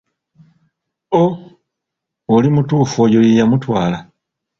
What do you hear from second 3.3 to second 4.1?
yamutwala.